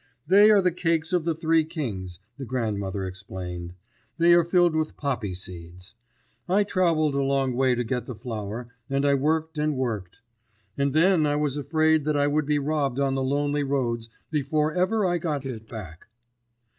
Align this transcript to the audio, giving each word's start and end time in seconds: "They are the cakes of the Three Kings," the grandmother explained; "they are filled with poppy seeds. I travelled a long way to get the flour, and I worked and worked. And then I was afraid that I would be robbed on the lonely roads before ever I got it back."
"They 0.25 0.49
are 0.49 0.63
the 0.63 0.71
cakes 0.71 1.13
of 1.13 1.25
the 1.25 1.35
Three 1.35 1.63
Kings," 1.63 2.17
the 2.37 2.43
grandmother 2.47 3.03
explained; 3.03 3.75
"they 4.17 4.33
are 4.33 4.43
filled 4.43 4.73
with 4.75 4.97
poppy 4.97 5.35
seeds. 5.35 5.93
I 6.49 6.63
travelled 6.63 7.13
a 7.13 7.21
long 7.21 7.53
way 7.53 7.75
to 7.75 7.83
get 7.83 8.07
the 8.07 8.15
flour, 8.15 8.69
and 8.89 9.05
I 9.05 9.13
worked 9.13 9.59
and 9.59 9.77
worked. 9.77 10.23
And 10.75 10.93
then 10.93 11.27
I 11.27 11.35
was 11.35 11.55
afraid 11.55 12.05
that 12.05 12.17
I 12.17 12.25
would 12.25 12.47
be 12.47 12.57
robbed 12.57 12.99
on 12.99 13.13
the 13.13 13.21
lonely 13.21 13.63
roads 13.63 14.09
before 14.31 14.73
ever 14.73 15.05
I 15.05 15.19
got 15.19 15.45
it 15.45 15.69
back." 15.69 16.07